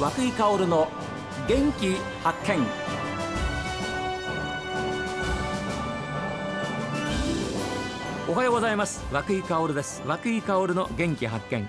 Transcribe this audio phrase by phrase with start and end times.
[0.00, 0.88] 和久井薫の
[1.46, 1.94] 元気
[2.24, 2.66] 発見。
[8.26, 9.04] おはようございます。
[9.12, 10.02] 和久井薫です。
[10.06, 11.68] 和久井薫の元気発見。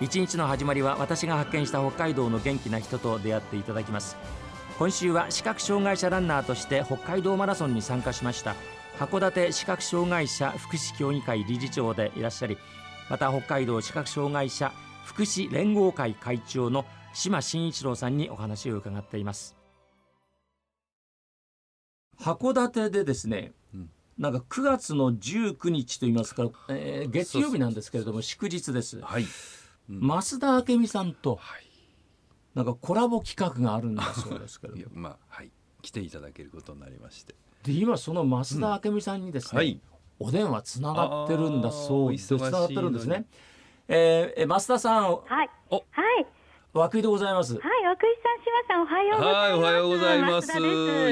[0.00, 4.16] 一日の始まりは私が発見した北海道の元気な人と出会っていただきます。
[4.78, 8.56] 今週は視覚障害者ランナーとして北海道マラソンに参加しました。
[8.98, 12.56] 函館視覚障害者福祉協議会理事長でいらっしゃり
[13.10, 14.72] また北海道視覚障害者
[15.04, 19.56] 福祉連合会会長の島真一郎さんにお話を伺っています。
[22.20, 23.90] 函館でですね、うん。
[24.18, 29.00] なんか9月の19日といいますか、えー月曜日なんですけれども祝日です。
[29.00, 29.24] はい。
[29.88, 31.66] 増田明美さんとはい。
[32.54, 35.50] なんかコラボ企画があるんだそうですけれいやどもまあはい。
[35.80, 37.34] 来ていただけることになりまして。
[37.62, 39.80] で今その増田明美さんにですね、はい。
[40.18, 42.36] お電話つながってるんだそうです。
[42.36, 43.24] つながってるんですね。
[43.88, 45.04] えー、え増田さん。
[45.04, 45.50] はい。
[45.70, 45.76] お。
[45.76, 46.26] はい。
[46.76, 47.62] 和久井でございますはい。
[47.86, 49.40] 和久井さん、島さん、おはようございます。
[49.40, 50.60] はいおはようございます。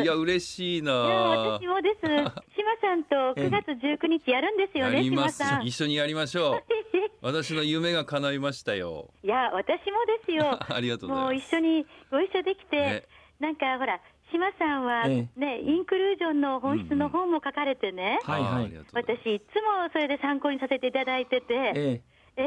[0.02, 0.92] いや嬉しいな。
[0.92, 2.00] いや私もです。
[2.04, 5.60] 島さんと9月19日やるんですよね、島さ。
[5.60, 5.66] ん。
[5.66, 6.62] 一緒にやりましょう。
[7.26, 9.08] 私の夢が叶いましたよ。
[9.22, 10.58] いや、私もですよ。
[10.68, 11.46] ありがとうごもうざいます。
[11.48, 13.02] 一緒にご一緒できて、ね
[13.40, 13.98] なんかほら、
[14.30, 18.20] 島さんはえね、インクルージョンの本質の本も書かれてね。
[18.24, 22.00] はいはいありがとうございます私いつもそれで参考にさせていただいてて、え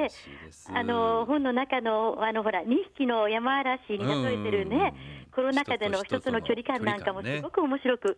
[0.10, 0.70] しいです。
[0.74, 4.94] あの本の中のあのほら2匹の山嵐に例えてるね、
[5.32, 8.18] コロナ禍での一つの距離感なんかもすごく面白く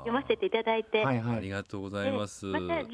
[0.00, 1.36] 読ませていただいて、はいはい。
[1.36, 2.50] ありがとうございます。
[2.50, 2.88] でまた19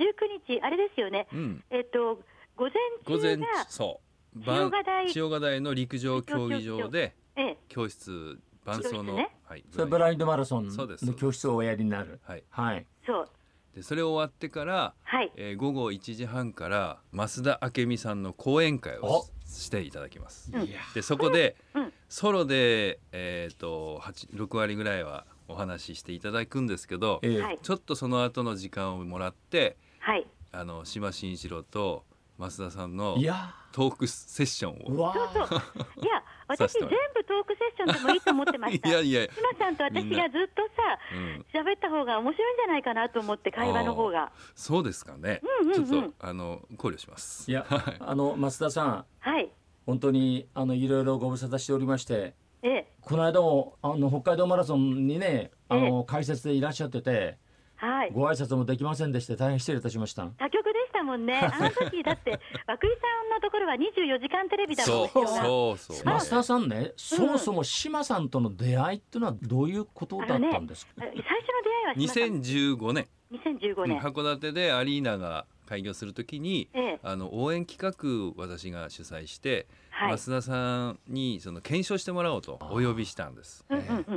[0.47, 1.65] 日、あれですよね、うん。
[1.71, 2.21] えっと
[2.57, 2.71] 午
[3.05, 4.01] 午前前中が、そ
[4.37, 4.41] う。
[4.41, 5.13] 千代ヶ台。
[5.13, 9.31] 千代ヶ台の陸上競技場でええ、教室伴奏の、ね。
[9.45, 9.65] はい。
[9.71, 11.05] それブラインドマラソンそうです。
[11.05, 12.21] の教室をおやりになる。
[12.25, 12.45] はい。
[12.49, 12.87] はい。
[13.07, 13.29] そう、
[13.75, 20.51] でそれ終わってから、はい、えー午後1時半から増田明美さんの講演会をししていただきます。
[20.95, 21.93] でそこで、うん。
[22.09, 27.41] ソロで、えー、と8 6割ぐらいはお話ししていただくんですけど、ええ。
[27.41, 32.05] はい、ちょっとその後の時間をもらってはい、あの島真一郎と
[32.39, 33.55] 増田さんのいや。
[33.73, 34.95] トークセッションを。
[34.95, 35.59] うわそうそう、
[36.01, 38.89] いや、私、全部トークセッションでもいいと思ってましいた。
[38.91, 44.33] やいや、 島さんと私がずっとさ、うん、喋った方が面白いんじゃないかなと思って、会話の方が。
[44.55, 45.87] そうですかね、うんうんうん。
[45.87, 47.51] ちょっとあの考慮します。
[47.51, 47.67] いや
[48.01, 49.05] あの増田さん。
[49.21, 49.51] はい、
[49.87, 57.39] 本当にあのいろいろご無沙汰しておりましてええ、この間もあの北海道マラソンにねあの解説でいらっしゃってて
[57.77, 58.11] はい。
[58.13, 60.31] ご挨拶もできませんでして大変失礼いたしました。
[60.39, 60.64] 他局
[61.05, 61.39] もんね。
[61.53, 65.97] あの時だって、和久井さんのところは24時間テレビだもんそうですよそうそう。
[66.21, 74.01] 増田さんねそもそも島さんとの出会いっていうのはどういうことだったんですか、最初の出会いは島さん2015年、2015年。
[74.01, 80.19] 函館でアリーナが開業するときにええ、あの応援企画私が主催して、はい。
[80.19, 83.65] 増田さんにその検証してもらおうとお呼びしたんです。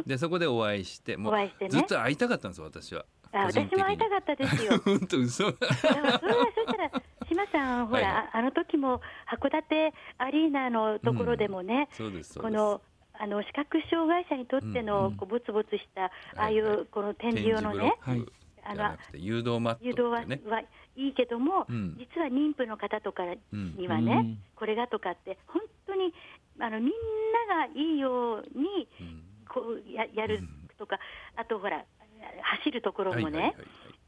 [0.06, 3.06] でそこでお会いしてもうねずっと会いたかったんです私は。
[3.46, 4.78] 私も会いたかったですよ。
[4.84, 5.52] 本当嘘。
[5.52, 5.68] だか
[6.02, 6.92] らそれはそしたら
[7.28, 8.14] 島さんほら、はい。
[8.14, 12.58] はいああの時も函館アリーナのところでもね、そうですそうです。
[12.58, 12.82] この
[13.20, 18.24] あの視覚障害者にとっての、こうブツブツした、ああいうこの展展示用のね、はい
[18.64, 20.12] あの誘導マット誘導は。
[20.56, 20.62] は
[20.98, 21.96] いいけども、うん。
[21.98, 24.38] 実は妊婦の方とかうんにはね、うん。
[24.56, 26.14] これがとかって本当に
[26.60, 26.90] あのみん
[27.48, 29.24] ながいいようにうん。
[29.48, 30.42] こうややる
[30.78, 31.00] とか、
[31.36, 31.86] あとほら
[32.68, 33.56] 走るところもね、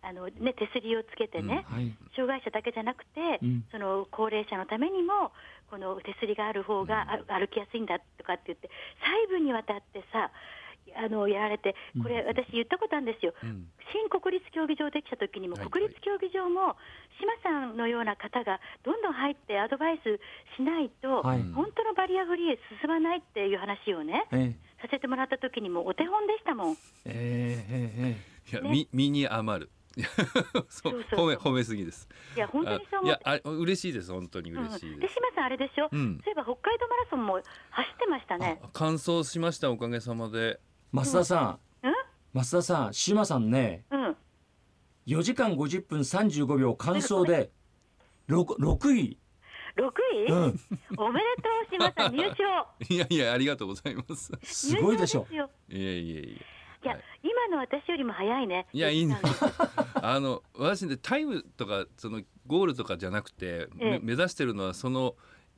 [0.02, 1.96] あのね手すりをつけてね、はい。
[2.16, 3.64] 障害者だけじゃなくて、うん。
[3.72, 5.32] その高齢者のためにも
[5.70, 8.70] この手すりがある方が、あ歩きやすいんだとかって言って
[9.00, 10.32] 細部にわたってさ
[10.98, 13.34] あのやられてこれ、私言ったことあるんですよ。
[13.44, 13.68] うん。
[13.92, 15.70] 新国立競技場できた時にも、はい。
[15.70, 16.76] 国立競技場も
[17.20, 20.20] 島さんのような方がどんどん入ってアドバイス
[20.58, 21.44] しないと、はい。
[21.54, 26.78] 本当のバリアフリーへ進まないっていう話をね、えさせてもらった時にもお手本でしたもん。
[27.06, 28.70] ええええいや、ね。
[28.70, 29.72] み身に余る。
[30.70, 32.08] そうそうそう褒め褒めすぎです。
[32.36, 35.08] いや本当にそういやあ嬉しいです本当に嬉しいうん、で。
[35.08, 36.20] です島さん、あれでしょ、うん。
[36.24, 37.42] そういえば北海道マラソンも
[37.72, 38.60] 走ってましたね。
[38.64, 40.60] あ完走しましたおかげさまで。
[40.94, 41.88] 増田さん。
[41.88, 42.44] うん？
[42.44, 43.86] 増田さん島さんね。
[43.92, 44.18] うん、
[45.08, 47.52] 4時間50分35秒完走で
[48.30, 49.20] 6, 6位、
[49.76, 50.60] 6位、うん、
[50.98, 52.36] おめでとう、島さん、入賞。
[52.94, 54.32] いやいやありがとうございます。
[54.44, 55.28] すごいでしょ。
[55.32, 56.40] いやいやいや。
[56.84, 57.04] いや、はい。
[57.24, 58.68] 今の私よりも早いね。
[58.72, 59.46] いやいいんなです。
[60.02, 63.94] あの私でタイムとかそのゴールとかじゃなくて、めえ。
[63.96, 65.16] え目指してるのはその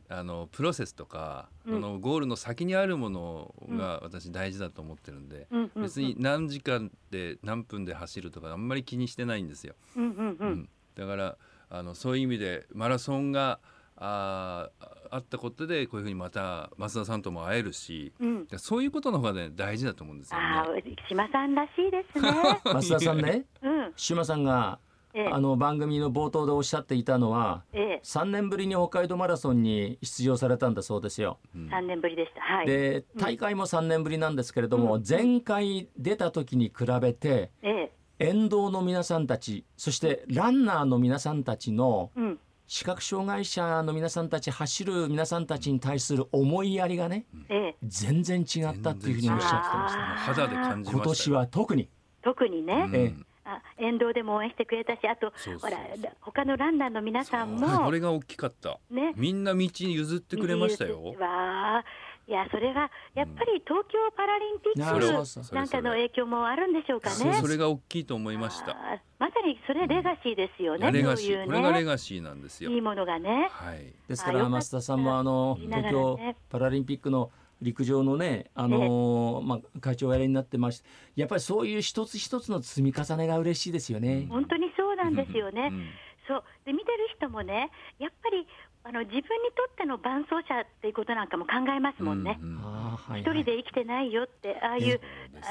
[0.10, 1.74] あのプロセスとか、うん。
[1.76, 9.76] そのゴールの先にあるものが私大事だと思ってるんで、うん別に何時間で何分で走るとかあんまり気にしてないんですよ。
[9.96, 11.38] うんだから
[11.70, 13.60] あのそういう意味でマラソンが
[13.96, 14.70] あ
[15.12, 18.48] あったことでこういうふうにまた増田さんとも会えるしうん。
[18.58, 22.32] そういうことの方がね大事だと思うんですよああね。、島さんらしいですね。
[22.64, 23.94] 増田さんねうん。
[23.96, 24.80] 島さんが
[25.14, 31.38] ええあの番組の冒頭でおっしゃっていたのはええ、3年ぶりに北海道マラソンに出場されたんだそうですよ。
[31.54, 32.42] うん三年ぶりでした。
[32.42, 32.66] はい。
[32.66, 42.40] で大会も3年ぶりなんですけれども、前回出た時に比べてええ、沿道の皆さんたちそしてランナーの皆さんたちのうん。
[42.74, 50.14] 視覚障害者の皆さんたち走る皆さんたちに対する思いやりがねええ、全然違ったっていうふうにおっしゃってました。
[50.14, 50.16] あー。
[50.16, 50.98] 肌で感じましたよ。
[51.04, 51.90] 今年は特に。
[52.24, 52.86] 特にね。
[52.88, 52.96] うん。
[52.96, 53.14] ええ。
[53.44, 55.76] あ沿道でも応援してくれたし、あとそうそうそう。
[55.76, 57.68] ほら他のランナーの皆さんも。
[57.84, 58.80] これが大きかった。
[58.90, 59.12] ね。
[59.18, 61.04] みんな道に譲ってくれましたよ。
[61.04, 61.84] わあ、
[62.28, 67.34] いやそれはやっぱり東京パラリンピックなんかの影響もあるんでしょうかね。
[67.42, 68.78] それが大きいと思いました。
[69.20, 70.92] まさにそれレガシーですよね。
[70.92, 72.78] レガシー、これがレね、ガシーなんですよい。
[72.78, 73.50] いものがね。
[73.52, 73.92] はい。
[74.08, 76.20] ですから増田さんもあの東京
[76.50, 77.32] パラリンピックの
[77.62, 84.28] 陸上のねあのまあ会長をやりになってましてやっぱりそういう一つ一つの積み重ねが嬉しいですよね。
[84.30, 85.70] 本当にそうなんですよね。
[85.72, 85.90] うん
[86.28, 88.48] そうで見てる人もね、やっぱり
[88.84, 89.24] あの自分に
[89.56, 92.40] とっての伴走者っていうことなんかも考えますもんね。
[92.42, 92.62] うんうん。
[92.64, 95.00] あーはい一人で生きてないよって、ああいう、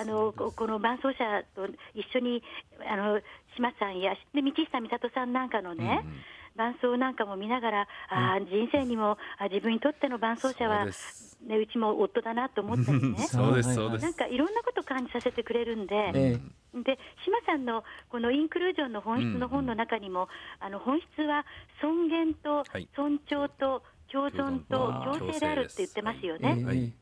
[0.00, 2.43] あのここの伴走者と一緒に
[2.91, 3.21] あの
[3.56, 6.21] 島さんやで道下美里さんなんかのね、うんうん。
[6.56, 13.19] 伴走なんかも見ながら、ああ人生にもあ自分にとっての伴走者はねうちも夫だなと思ったりね。
[13.31, 14.03] そうそうです。
[14.03, 16.11] なんかいろんなこと感じさせてくれるんで。
[16.15, 16.38] え
[16.75, 20.29] で島さんのこのインクルージョンの本質の本の中にも、
[20.61, 21.45] あの本質は
[21.81, 22.89] 尊厳とはい。
[22.95, 23.83] 尊重と
[24.13, 26.65] 共存と共生であるって言ってますよえね。
[26.65, 26.93] はい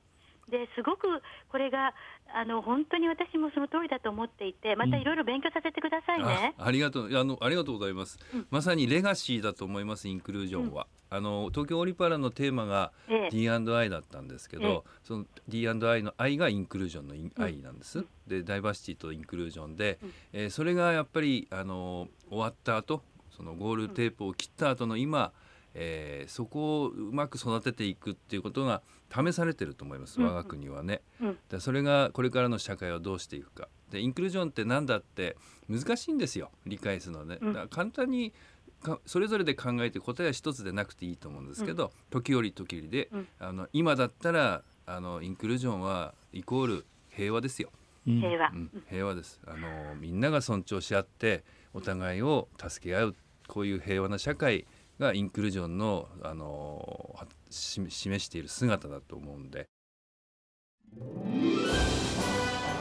[0.51, 1.95] ですごくこれが
[2.35, 6.55] あの本当に私もその通りだと思っていて、またいろいろ勉強させてくださいね。
[6.59, 7.19] あありがとう。
[7.19, 8.47] あのありがとうございます、うん。
[8.51, 13.31] まさにレガシーだと思いますインクルージョンは、あの東京オリパラのテーマがええ。
[13.31, 14.81] D&I だったんですけど、ええ。
[15.05, 17.45] その D&I の愛がインクルージョンのインうん。
[17.45, 20.13] 愛なんです、でダイバーシティとインクルージョンで、うん。
[20.33, 25.33] えーそれがやっぱりあの終わった後そのゴールテープを切った後の今、
[25.81, 30.27] えーそこをうまく育てていくっていうことが試されてると思います、うん。
[30.27, 31.01] 我が国はね。
[31.23, 31.39] うん。
[31.49, 33.69] でそれがこれからの社会をどうしていくか。
[33.91, 35.37] でインクルージョンって何だって
[35.69, 36.51] 難しいんですよ。
[36.67, 37.53] 理解するのはね、うん。
[37.55, 38.35] だから簡単に
[38.83, 43.29] かそれぞれで考えて答えは一つでなくていいと思うんですけど、時折時折で、うん。
[43.39, 47.71] あの今だったらあのインクルージョンはイコール平和ですよ、
[48.07, 48.21] うん。
[48.21, 49.41] 平和、うん、平和です。
[49.47, 53.17] あのみんなが尊重し合ってお互いを助け合う
[53.47, 54.67] こういう平和な社会
[54.99, 57.17] がインクルージョンのあの
[57.51, 59.69] し示している姿だと思うんで。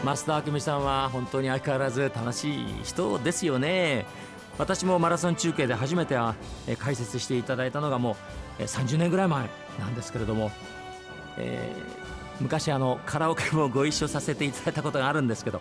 [0.04, 4.06] 増田明美さんは本当に相変わらず楽しい人ですよね
[4.58, 6.36] 私もマラソン中継で初めては
[6.68, 8.16] え解説していただいたのがもう
[8.60, 9.50] えー30年ぐらい前
[9.80, 10.52] なんですけれども、
[11.38, 12.08] えー
[12.40, 15.60] 昔あのカラオケもご一緒させていただいたことがあるんですけど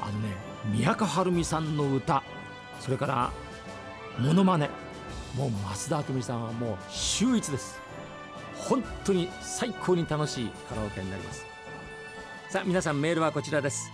[0.00, 0.36] あのね
[0.70, 2.22] 宮川晴美さんの歌
[2.80, 3.30] それから
[4.18, 4.68] モノマネ
[5.36, 7.78] もう増田明美さんはもう秀逸です。
[8.56, 11.44] 本当に最高に楽しいカラオケになります。
[12.48, 13.90] さあ皆さんメールはこちらです。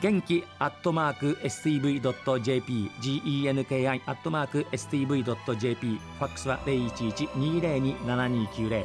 [0.00, 8.84] 元気アットマーク STV.jp genki アットマーク STV.jp ファックスは011-202-7290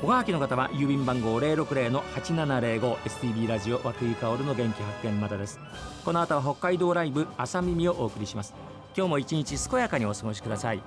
[0.00, 5.58] おはがきの方は郵便番号 060-8705STV ラジオ和久井薫の元気発見までです。
[6.04, 8.77] この後は北海道ライブ朝耳をお送りします。
[8.98, 10.82] 今日も一日健やかにお過ごしください。